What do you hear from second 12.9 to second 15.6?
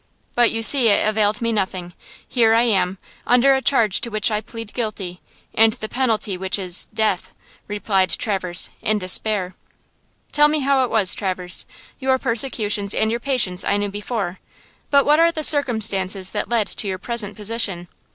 and your patience I knew before, but what are the